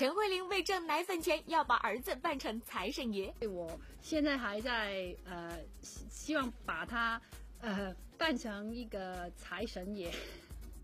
[0.00, 3.30] 陈慧琳为挣奶粉钱，要把儿子扮成财神爷。
[3.46, 7.20] 我现在还在呃，希望把他
[7.60, 10.10] 呃扮成一个财神爷。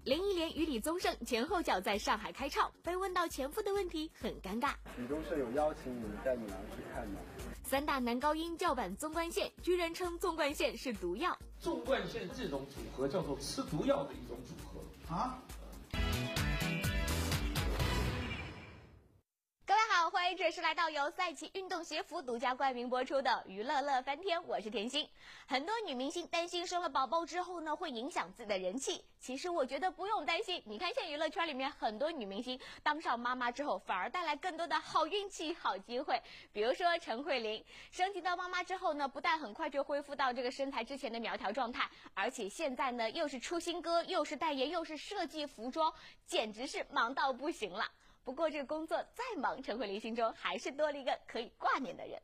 [0.04, 4.74] 林忆莲与李宗盛前后脚在上海开唱，被问到前夫的问题很尴尬。
[4.98, 7.18] 李宗盛有邀请你带女儿去看吗？
[7.64, 11.34] 三大男高音叫板纵贯线，居然称纵贯线是毒药。
[11.58, 15.42] 纵贯线这种组合叫做吃毒药的一种组合啊。
[20.26, 25.08] 欢迎准时来到由赛琪运动鞋服独家冠名播出的《娱乐乐翻天》，我是甜心。
[25.46, 28.58] 很多女明星担心生了宝宝之后呢，会影响自己的。
[28.58, 29.04] 人气。
[29.20, 30.60] 其实我觉得不用担心。
[30.66, 36.20] 你看，现在娱乐圈里面很多女明星当上妈妈之后，反而带来更多的好运气、好机会。
[36.52, 45.94] 比如说陈慧琳，升级到妈妈之后呢，不但很快就恢复到这个身材之前的苗条状态，而且现在呢，又是出新歌，又是代言，又是设计服装，
[46.27, 47.88] 简直是忙到不行了。
[48.27, 52.20] 不过，这个工作再忙，陈慧琳心中还是多了一个可以挂念的人。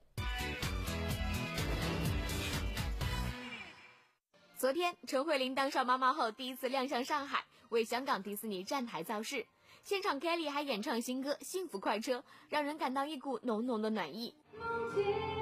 [4.59, 9.47] 昨天，陈慧琳当上妈妈后，第一次亮相上海，为香港迪士尼站台造势。
[9.85, 14.35] 现场，Kelly 还演唱新歌《幸福快车》，让人感到一股浓浓的暖意。
[14.59, 15.42] 看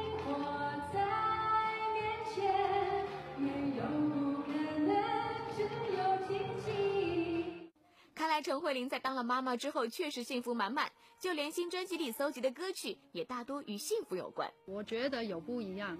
[8.31, 14.49] 来陈慧琳在当了妈妈之后确实幸福满满，就连新专辑里搜集的歌曲也大多与幸福有关。
[14.67, 15.99] 我觉得有不一样，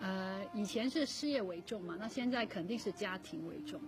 [0.00, 3.80] 呃，以前是事业为重嘛，那现在肯定是家庭为重，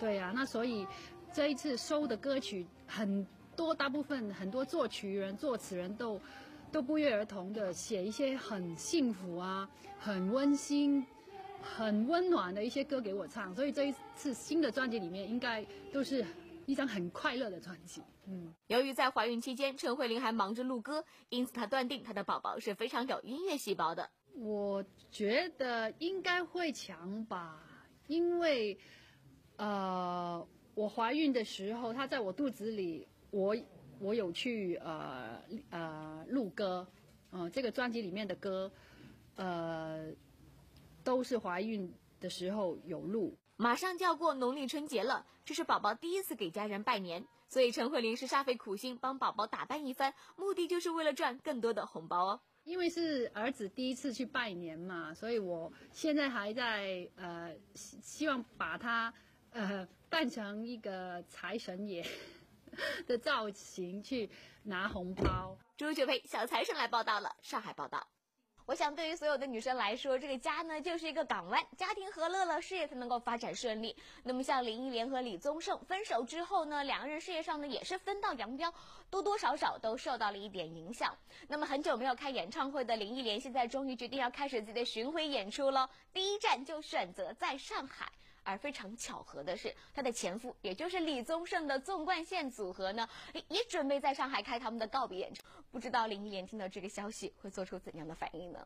[0.00, 0.86] 对呀，那所以
[1.34, 6.18] 这一次收的歌曲很多，大部分很多作曲人、作词人都
[6.72, 11.04] 都不约而同的写一些很幸福啊、很温馨、
[11.60, 16.24] 很温暖的一些歌给我唱，所以这一次新的专辑里面应该都是。
[16.66, 18.02] 一张很快乐的专辑。
[18.26, 24.08] 嗯，由于在怀孕期间，陈慧琳还忙着录歌，因此她断定她的宝宝是非常有音乐细胞的。
[24.34, 27.62] 我觉得应该会强吧，
[28.08, 28.76] 因为，
[29.56, 33.56] 呃，我怀孕的时候，她在我肚子里，我
[34.00, 35.40] 我有去呃
[35.70, 36.86] 呃录歌，
[37.30, 38.72] 嗯，这个专辑里面的歌，
[39.36, 40.06] 呃，
[41.04, 43.36] 都是怀孕的时候有录。
[43.56, 52.40] 马上就要过农历春节了，这是宝宝第一次给家人拜年，所以陈慧琳是煞费苦心帮宝宝打扮一番，目的就是为了赚更多的红包哦。
[52.64, 59.12] 因为是儿子第一次去拜年嘛，所以我现在还在呃希希望把他
[59.50, 62.04] 呃扮成一个财神爷
[63.06, 64.28] 的造型去
[64.62, 65.56] 拿红包。
[65.76, 68.04] 朱雪培小财神来报道了，上海报道。
[68.66, 73.94] 我想，对于所有的女生来说，这个家呢就是一个港湾，家庭和乐了，事业才能够发展顺利。
[74.22, 78.72] 那么，像林忆莲和李宗盛分手之后呢，两个人事业上呢也是分道扬镳，
[79.10, 81.14] 多多少少都受到了一点影响。
[81.46, 88.10] 那么，很久没有开演唱会的林忆莲，现在终于决定要开始自己的巡回演出了，第一站就选择在上海。
[88.44, 93.08] 而非常巧合的是，他的前夫，也就是李宗盛的纵贯线组合呢，
[93.48, 95.42] 也准备在上海开他们的告别演出。
[95.70, 98.64] 不知道林忆莲听到这个消息会做出怎样的反应呢？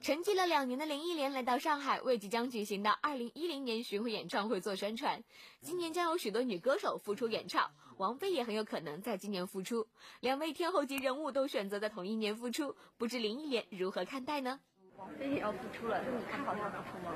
[0.00, 5.22] 沉寂了两年的林忆莲来到上海，为即将举行的2010年巡回演唱会做宣传。
[5.62, 9.86] 今年将有许多女歌手复出演唱，王菲也很有可能在今年复出。
[10.20, 14.60] 两位天后级人物都选择在同一年复出，不知林忆莲如何看待呢？
[14.96, 17.12] 王菲也要复出了，那你看好她复出吗？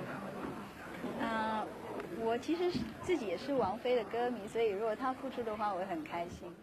[1.20, 1.66] 嗯，
[2.20, 6.54] 我其实是自己也是王菲的歌迷，所以如果她复出的话，我会很开心。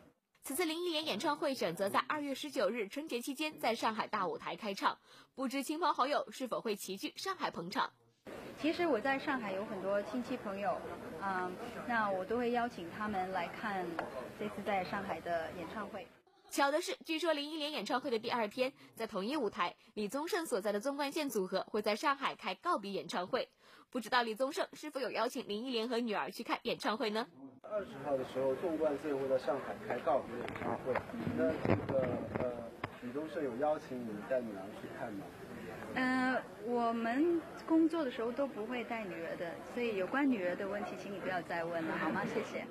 [0.44, 4.98] 此次林忆莲演唱会选择在二月十九日春节期间在上海大舞台开唱，
[5.36, 7.92] 不知亲朋好友是否会齐聚上海捧场？
[8.60, 10.76] 其实我在上海有很多亲戚朋友，
[11.22, 11.54] 嗯，
[11.88, 13.86] 那我都会邀请他们来看
[14.40, 16.08] 这次在上海的演唱会。
[16.50, 23.48] 巧的是，据说林忆莲演唱会的第二天，在同一舞台，李宗盛所在的纵贯线组合会在上海开告别演唱会。
[23.98, 27.26] 不知道李宗盛是否有邀请林忆莲和女儿去看演唱会呢？
[27.64, 30.94] 二十号的时候，纵贯线会在上海开告别演唱会。
[31.36, 32.08] 那这个
[32.38, 32.54] 呃，
[33.02, 35.26] 李宗盛有邀请你带女儿去看吗？
[35.96, 42.22] 嗯，我们工作的时候都不会带女儿的，所以有关女儿的问题，请你不要再问了，好吗？
[42.24, 42.68] 谢谢。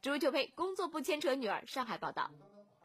[0.00, 2.30] 朱九佩，工作不牵扯女儿，上海报道。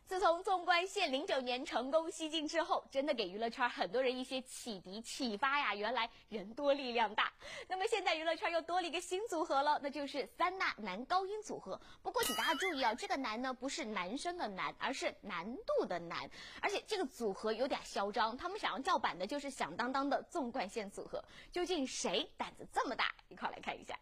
[0.05, 5.73] 自从纵贯线零九年成功西进之后，真的给娱乐圈很多人一些启迪启发呀。
[5.73, 7.33] 原来人多力量大。
[7.67, 11.79] 那么现在娱乐圈又多了一个新组合了，那就是三大男高音组合。
[12.03, 16.29] 不过请大家注意啊，这个男呢不是男生的男，而是难度的难。
[16.61, 21.23] 而且这个组合有点嚣张，他们想要叫板的就是响当当的纵贯线组合。
[21.51, 23.11] 究竟谁胆子这么大？
[23.27, 23.97] 一块来看一下。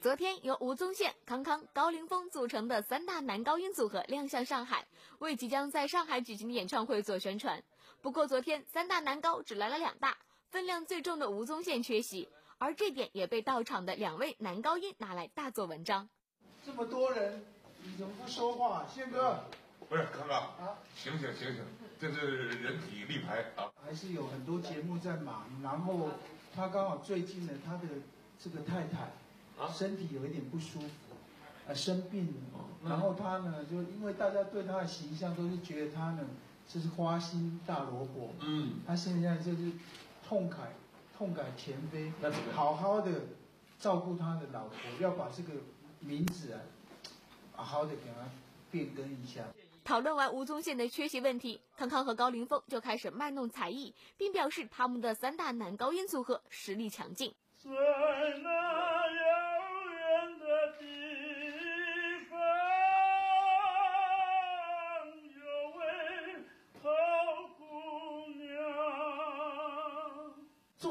[0.00, 4.82] 昨天，由吴宗宪、康康、高凌风组成的三大男高音组合亮相上海，
[5.18, 7.62] 为即将在上海举行的演唱会做宣传。
[8.00, 10.16] 不过，昨天三大男高只来了两大，
[10.48, 12.26] 分量最重的吴宗宪缺席，
[12.56, 16.08] 而这点也被到场的两位男高音拿来大做文章。
[16.64, 17.44] 这么多人，
[17.82, 19.44] 你怎么不说话，宪哥？
[19.86, 21.62] 不是康康啊，醒醒醒醒，
[22.00, 23.70] 这是人体立牌啊！
[23.84, 26.08] 还是有很多节目在忙，然后
[26.56, 27.82] 他刚好最近呢，他的
[28.42, 29.12] 这个太太。
[29.68, 31.14] 身体有一点不舒服，
[31.68, 32.88] 啊，生病了。
[32.88, 36.26] 然后他呢，就因为大家对他的形象都是觉得他呢，
[36.66, 38.32] 就是花心大萝卜。
[38.40, 38.80] 嗯。
[38.86, 39.72] 他现在就是
[40.26, 40.74] 痛改
[41.16, 42.12] 痛改前非，
[42.54, 43.10] 好好的
[43.78, 45.52] 照顾他的老婆，要把这个
[46.00, 46.60] 名字啊，
[47.52, 48.28] 好好的给他
[48.70, 49.42] 变更一下。
[49.82, 57.34] 讨论完吴宗宪的缺席问题，康康和高凌风就开始卖弄才艺，并表示他们的三大男高音组合实力强劲。
[57.58, 57.72] 纵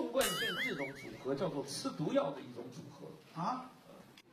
[0.09, 3.71] 贯线这种组合叫做吃毒药的一种组合啊，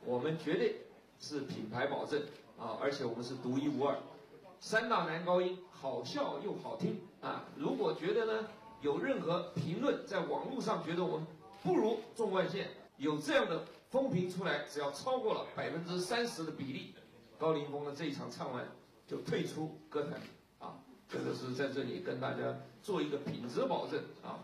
[0.04, 0.80] 我们绝对
[1.20, 2.20] 是品牌保证
[2.58, 3.96] 啊，而且我们是独一无二，
[4.60, 7.44] 三大男高音好笑又好听啊。
[7.56, 8.48] 如果觉得呢
[8.80, 11.26] 有任何评论在网络上觉得我们
[11.62, 16.94] 不如纵贯线，有这样的风评出来，只要超过了百分之三十的比例，
[17.38, 18.66] 高凌风的这一场唱完
[19.06, 20.20] 就退出歌坛
[20.58, 24.38] 啊，这个是在这里跟大家做一个品质保证啊。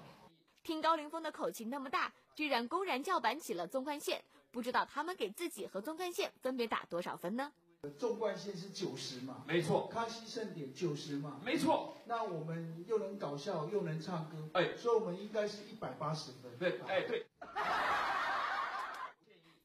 [0.63, 7.53] 听高凌风的口气那么大，居然公然叫板起了纵贯线，不知道他们给自己和纵贯线分别打多少分呢？
[7.99, 9.43] 纵贯线是九十嘛？
[9.45, 9.89] 没错。
[9.89, 11.41] 康熙盛典九十嘛？
[11.45, 11.97] 没错。
[12.05, 16.57] 那我们又能搞笑又能唱歌，哎，所以我们应该是一百八十分。
[16.61, 17.27] 对， 哎对。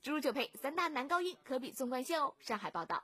[0.02, 2.34] 猪猪就配三大男高音，可比纵贯线哦。
[2.40, 3.04] 上海报道。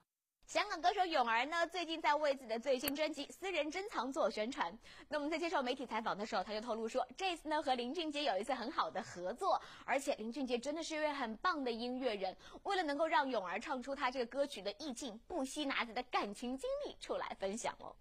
[0.53, 4.71] 香港歌手泳儿呢，最近在为自己的最新专辑《私人珍藏》做宣传。
[5.09, 12.37] 那么在接受媒体采访的时候，他就透露说，这次呢和林俊杰有一次很好的合作，而且林俊杰真的是一位很棒的音乐人。
[12.61, 17.91] 为了能够让泳儿唱出他这个歌曲的意境，不惜拿自己的感情经历出来分享哦。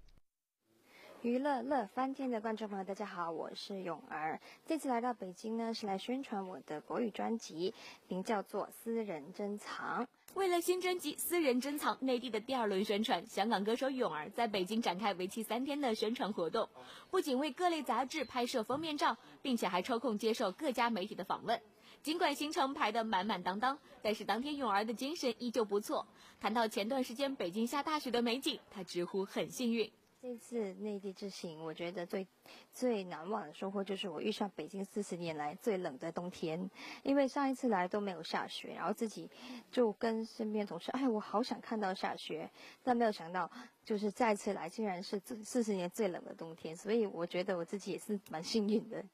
[1.23, 4.41] 娱乐乐翻天的观众朋友，大家好，我是泳儿。
[4.67, 7.73] 这次来到北京呢，是来宣传我的国语专辑，
[8.09, 10.05] 名叫做《私人珍藏》。
[10.35, 16.69] 为了新专辑《私人珍藏》内地的第二轮宣传，香港歌手泳儿在北京展开为期三天的宣传活动，
[17.09, 21.61] 不仅为各类杂志拍摄封面照，并且还抽空接受各家媒体的访问。
[22.03, 26.05] 尽管行程排得满满当当，但是当天泳儿的精神依旧不错。
[26.41, 29.89] 谈到前段时间北京下大雪的美景，他直呼很幸运。
[30.23, 32.25] 这次内地之行，我觉得最
[32.73, 36.71] 最难忘的收获就是我遇上北京四十年来最冷的冬天。
[37.03, 39.29] 因为上一次来都没有下雪，然后自己
[39.73, 42.49] 就跟身边同事，哎，我好想看到下雪，
[42.85, 43.51] 但没有想到
[43.85, 49.05] 就是再次来竟然是四十年最冷的冬天，所以我觉得我自己也是蛮幸运的。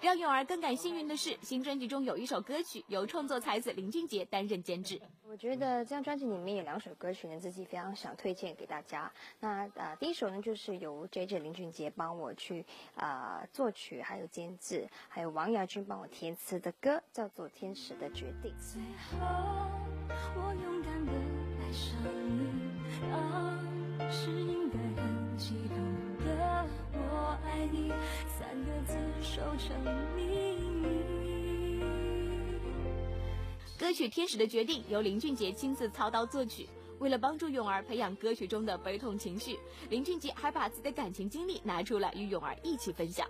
[0.00, 4.98] 让咏儿更感幸运的是，新专辑中有一首歌曲由创作才子林俊杰担任监制。
[5.28, 9.12] 我觉得这张专辑里面有两首歌曲呢，自己非常想推荐给大家。
[9.40, 12.64] 那呃，第一首呢就是由 J J 林俊杰帮我去
[12.96, 18.50] 啊作曲，还有监制，还有王亚军帮我填词的歌，叫做《天使的决定》。
[18.58, 19.26] 最后，
[20.34, 21.12] 我勇敢的
[21.60, 21.94] 爱上
[22.38, 23.60] 你，啊，
[24.10, 25.79] 是应该很激动的
[27.30, 27.92] 我爱你。
[28.36, 29.80] 三个字守成
[30.16, 31.80] 秘密。
[33.78, 36.68] 歌曲《天使的决定》由林俊杰亲自操刀作曲。
[36.98, 39.56] 为了帮助咏儿培养歌曲中的悲痛情绪，
[39.90, 43.28] 林俊杰还把自己的感情经历拿出来与咏儿一起分享。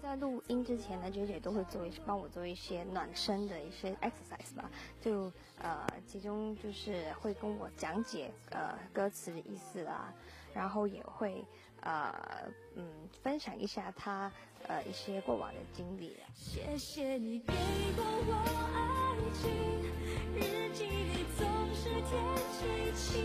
[0.00, 10.10] 在录音之前呢，娟姐都会做一帮我做一些暖身的一些 exercise 吧，就呃，其中就是会跟我讲解呃歌词的意思啊，
[10.54, 11.44] 然后也会
[11.82, 12.84] 呃嗯
[13.22, 14.32] 分享一下他
[14.66, 16.16] 呃一些过往的经历。
[16.34, 17.52] 谢谢你给
[17.94, 18.32] 过我
[18.74, 18.80] 爱
[19.34, 19.50] 情，
[20.34, 22.12] 日记里总是填
[22.52, 22.58] 起
[22.96, 23.22] 情，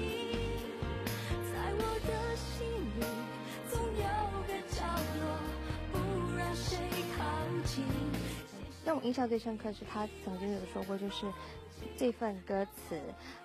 [1.52, 2.68] 在我的心
[3.00, 3.06] 里。
[8.86, 11.26] 让我印象最深刻是他曾经有说过，就是
[11.98, 12.98] 这份歌词，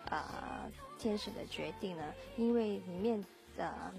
[0.08, 3.20] 呃，天使的决定呢，因为里面
[3.56, 3.92] 的，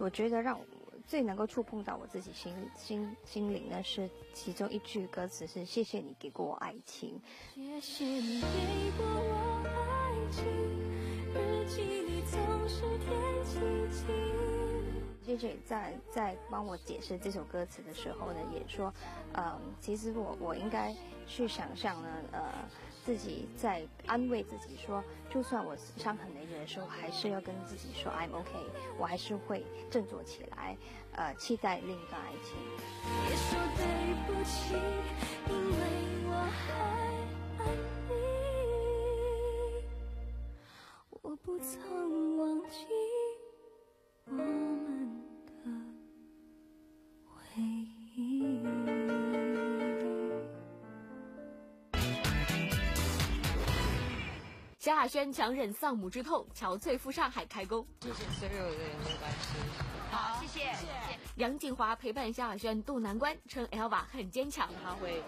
[0.00, 0.64] 我觉得让我
[1.06, 7.20] 最能够触碰到我自己心心心灵的，是其中一句歌词是“谢谢你给过我爱情”。
[7.54, 8.46] 谢谢你给
[8.96, 10.46] 过我爱情，
[11.34, 13.10] 日记里总是天
[13.44, 13.58] 气
[13.92, 14.06] 晴。
[15.22, 18.92] J J 在在帮我解释这首歌词的时候呢，也说，
[19.34, 22.40] 呃，其实我我应该去想象呢，呃，
[23.04, 28.50] 自己在安慰自己说，就算我伤痕累累的时候，还是要跟自己说 I'm OK，
[28.98, 30.76] 我还是会振作起来，
[31.12, 32.56] 呃，期待另一段爱情。
[33.26, 33.84] 别说对
[34.26, 34.74] 不起，
[35.48, 35.82] 因为
[36.28, 36.72] 我还
[37.64, 37.66] 爱
[38.08, 38.12] 你，
[41.22, 42.19] 我不曾
[54.90, 57.86] 萧亚轩强忍丧母之痛，憔悴赴上海开工。
[58.00, 59.62] 谢谢所有的人的关心。
[60.10, 60.64] 好，谢谢。
[60.72, 61.18] 谢谢。
[61.36, 65.22] 杨锦华陪伴萧亚轩渡难关，称 Elva 很坚强，他会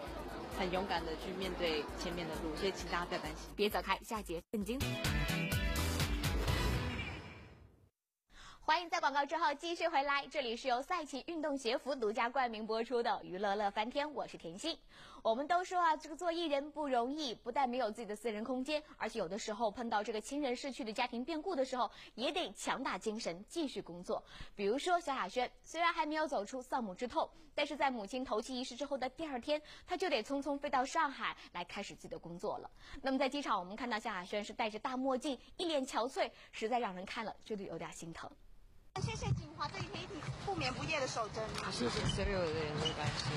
[0.59, 3.49] 很勇敢的去面对前面的路，所以请大家不要担心。
[3.55, 4.89] 别走开，下节更精彩。
[8.65, 14.77] 欢迎在广告之后继续回来，这里是由赛奇运动鞋服独家冠名播出的《娱乐乐翻天》，我是甜心。
[15.23, 24.23] 我们都说啊，这个做艺人不容易，不但没有自己的私人空间，而且有的时候碰到这个亲人逝去的家庭变故的时候，也得强打精神继续工作。
[24.57, 32.69] 比如说萧亚轩，虽然还没有走出丧母之痛，但是在母亲头七仪式之后的第二天，他就得匆匆飞到上海来开始自己的工作了。
[33.01, 38.29] 那么在机场，我们看到萧亚轩是戴着大墨镜，一脸憔悴，实在让人看了觉得有点心疼。
[39.01, 40.07] 谢谢锦华这一天
[40.45, 41.73] 不眠不夜的守着你。
[41.73, 43.33] 谢谢所有的人的关心。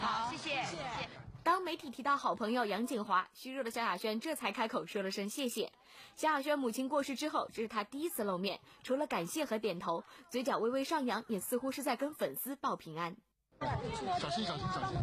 [0.00, 0.64] 好，谢谢。
[0.64, 1.25] 谢谢。
[1.46, 5.70] 当媒体提到好朋友杨景华，虚弱的萧亚轩这才开口说了声谢谢。
[6.16, 13.16] 萧亚轩母亲过世之后，这是他第一次露面，除了感谢和点头，嘴角微微上扬，也似乎是在跟粉丝报平安。
[13.60, 14.98] 小心小心小心！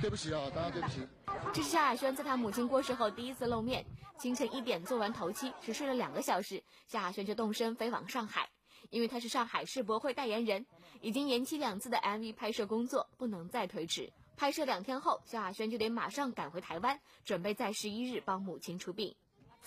[0.00, 1.06] 对不起啊，大家对不起。
[1.52, 3.86] 这是萧亚轩在他母亲过世后第一次露面。
[4.18, 8.48] 清晨一点做完头七，只睡了两个小时，萧亚轩就动身飞往上海。
[8.90, 10.66] 因为他是上海世博会代言人，
[11.00, 14.12] 已经延期两次的 MV 拍摄工作不能再推迟。
[14.38, 19.12] 拍摄两天后，萧亚轩就得马上赶回台湾，准备在十一日帮母亲出殡。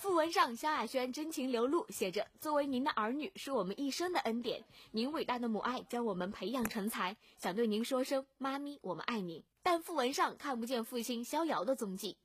[0.02, 4.64] 讣文上，萧亚轩真情流露，写着：“作为您的儿女，是我们一生的恩典。
[4.92, 12.18] 您伟大的母爱将我们培养成才，想对您说声妈咪，我们爱您。”但讣文上看不见父亲逍遥的踪迹。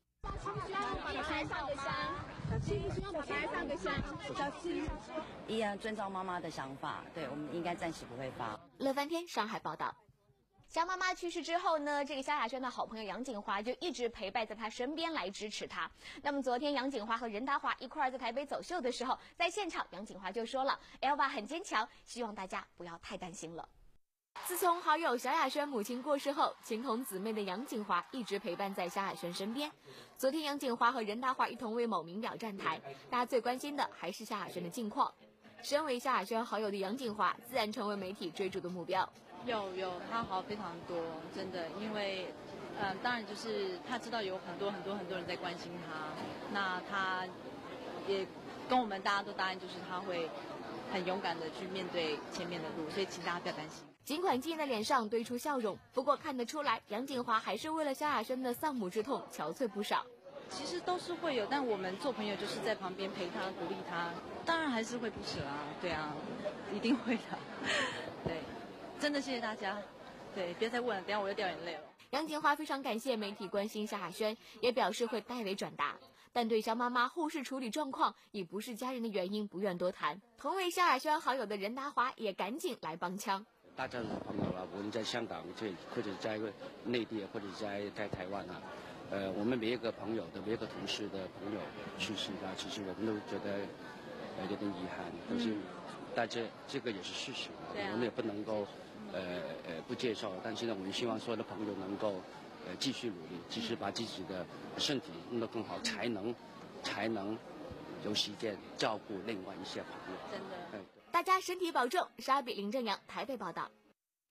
[5.49, 8.57] 一样遵照妈妈的想法，对，我们应该暂时不会发。
[8.79, 9.93] 乐翻天，上海报道。
[10.69, 15.91] 肖妈妈去世之后呢，这个萧亚轩的好朋友杨锦华就一直陪伴在她身边来支持她。
[16.23, 23.67] 那么昨天杨锦华和任达华一块儿在台北走秀的时候，在现场杨锦华就说了：“Elva 很坚强，希望大家不要太担心了。”
[24.45, 29.71] 自从好友萧亚轩母亲过世后，情同姊妹的杨锦华一直陪伴在萧亚轩身边。
[30.19, 35.11] 昨天，杨锦华和任达华一同为某名表站台，大家最关心的还是萧亚轩的近况。
[35.63, 39.09] 身为萧亚轩好友的杨锦华，自然成为媒体追逐的目标。
[39.45, 40.97] 有有，他好非常多，
[41.35, 42.27] 真的，因为，
[42.81, 46.09] 嗯，当然就是他知道有很多很多很多人在关心他，
[46.53, 47.25] 那他
[48.09, 48.27] 也
[48.69, 50.29] 跟我们大家都答应，就是他会
[50.93, 53.85] 很勇敢的去面对前面的路，所以请大家不要担心。
[54.05, 60.05] 尽管静的脸上堆出笑容，不过看得出来，杨锦华还是为了萧亚轩的丧母之痛憔悴不少。
[60.49, 64.11] 其实都是会有，但我们做朋友就是在旁边陪他、鼓励他，
[64.45, 66.15] 当然还是会不舍啊，对啊，
[66.75, 67.23] 一定会的。
[68.25, 68.41] 对，
[68.99, 69.77] 真的谢谢大家。
[70.35, 71.81] 对，别再问了，等下我又掉眼泪了。
[72.11, 75.97] 杨锦华非常感谢媒体关心萧亚轩，也表示会代为转达，
[76.33, 80.21] 但对肖妈妈后事处理状况已不是家人的原因不愿多谈。
[80.39, 83.45] 同为萧亚轩好友的任达华也赶紧来帮腔。
[83.75, 86.39] 大家的朋友啊，无论在香港，这或者在
[86.85, 88.63] 内地，或者在在台湾啊，
[89.11, 91.61] 呃，我们每一个朋友的每一个同事的朋友
[91.99, 93.61] 去世啊，其实我们都觉得
[94.39, 95.55] 呃有点遗憾，但是
[96.15, 98.67] 但这这个也是事实，我们也不能够
[99.13, 99.21] 呃
[99.67, 100.33] 呃不接受。
[100.43, 102.21] 但是呢，我们希望所有的朋友能够
[102.67, 104.45] 呃继续努力，继续把自己的
[104.77, 106.35] 身体弄得更好，才能
[106.83, 107.39] 才能
[108.05, 110.19] 有时间照顾另外一些朋友。
[110.33, 110.85] 真的。
[111.13, 112.07] 大家身体保重。
[112.19, 113.71] 沙比林正阳台北报道，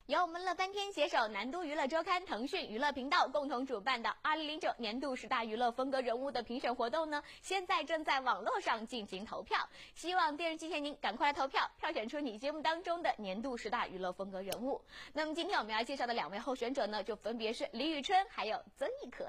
[0.07, 9.57] 由我们乐翻天携手南都娱乐周刊、腾讯娱乐频道共同主办的二零零九年度十大娱乐风格人物的评选活动呢，现在正在网络上进行投票。
[9.95, 14.79] 希望电视机前您赶快来投票，票选出你节目当中的年度十大娱乐风格人物。
[15.12, 19.27] 那么今天我们要介绍的两位候选者呢，就分别是李宇春还有曾轶可。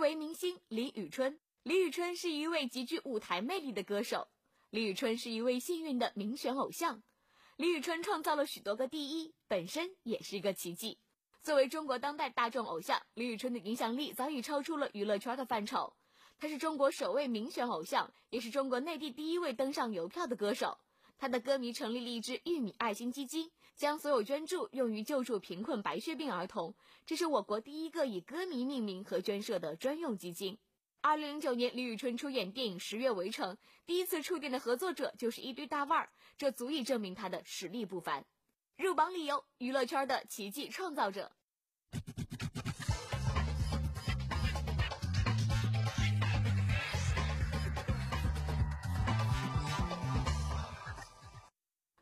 [0.00, 1.38] 为明星李宇春。
[1.62, 4.26] 李宇春是一位极具舞台魅力的歌手。
[4.70, 7.02] 李宇春是一位幸运的民选偶像。
[7.56, 10.98] 李宇春创造了许多个第一，本身也是一个奇迹。
[11.42, 15.92] 作为中国当代大众偶像，李宇春的影响力早已超出了娱乐圈的范畴。
[16.38, 20.78] 她是中国首位民选偶像，也是中国内地第一位登上邮票的歌手。
[21.18, 23.50] 她的歌迷成立了一支玉米爱心基金，
[23.80, 26.74] 将所有捐助用于救助贫困白血病儿童。
[27.06, 30.58] 这是我国第一个以歌迷命名和捐设的专用基金。
[31.00, 33.54] 二零零九年，李宇春出演电影《十月围城》，
[33.86, 38.22] 第一次触电的合作者就是一堆大腕儿，这足以证明她的实力不凡。
[38.76, 41.32] 入榜理由：娱乐圈的奇迹创造者。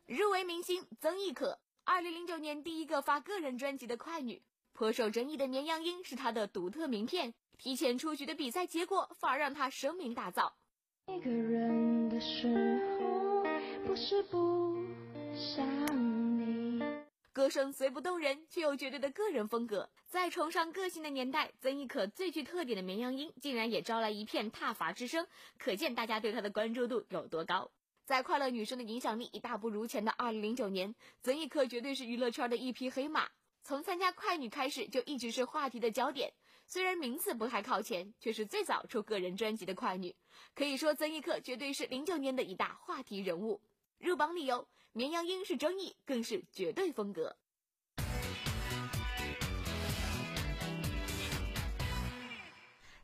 [0.05, 1.57] 入围明星曾轶可，
[1.91, 4.39] 二零零九年第一个发个人专辑的快女，
[4.73, 7.33] 颇受争议的绵羊音是她的独特名片。
[7.57, 10.51] 提前出局的比赛结果，反而让她声名大噪。
[11.07, 12.47] 一个人的时
[12.99, 13.43] 候，
[13.87, 14.77] 不是不
[15.33, 15.65] 想
[16.37, 16.79] 你。
[17.33, 19.89] 歌声虽不动人，却有绝对的个人风格。
[20.05, 25.25] 在崇尚个性的年代，曾轶可最具特点的绵羊音，竟然也招来一片挞伐之声，
[25.57, 27.71] 可见大家对她的关注度有多高。
[28.09, 33.29] 在快乐女生的影响力已大不如前的二零零九年，曾轶可绝对是娱乐圈的一匹黑马。
[33.61, 36.33] 从参加快女开始，就一直是话题的焦点。
[36.65, 40.15] 虽然名次不太靠前，却是最早出个人专辑的快女，
[40.55, 43.61] 可以说曾轶可绝对是零九年的一大话题人物。
[43.99, 47.37] 入榜理由：绵羊音是争议，更是绝对风格。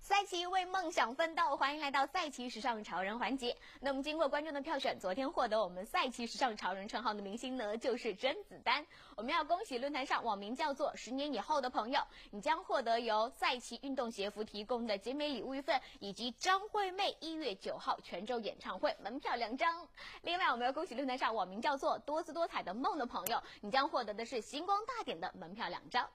[0.06, 3.58] 赛奇为梦想奋斗，欢迎来到赛奇时尚潮人环节。
[3.80, 8.86] 那么，经过观众的票选，昨天获得我们赛奇时尚潮人称号的明星呢，就是甄子丹。
[9.18, 19.88] 我们要恭喜论坛上网名叫做“十年以后”的朋友，你将获得由赛奇运动鞋服提供的精美礼物一份，以及张惠妹一月九号泉州演唱会门票两张。
[20.22, 26.08] 另外，我们要恭喜论坛上网名叫做“多姿多彩的梦”的朋友，你将获得的是星光大典的门票两张。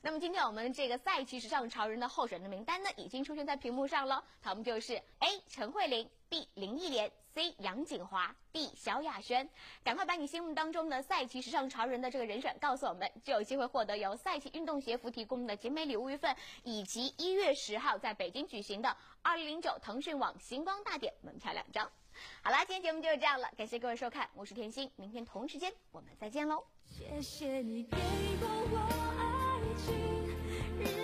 [0.00, 4.22] 那么今天我们这个赛琪时尚潮人的候选的名单呢，已经出现在屏幕上了。
[4.40, 9.48] 他们就是 A 陈慧琳、B 林忆莲、C 杨锦华、D 萧亚轩。
[9.84, 21.90] 赶快把你心目当中的赛琪时尚潮人的这个人选告诉我们，就有机会获得由赛琪运动鞋服提供的精美礼物一份，以及一月十号在北京举行的二零零九腾讯网星光大典门票两张。
[22.42, 26.62] 好啦，今天节目就是这样了，感谢各位收看，我是甜心，明天同时间我们再见喽。
[26.84, 27.96] 谢谢你给
[28.38, 28.78] 过我
[29.18, 29.31] 爱
[29.76, 31.01] 记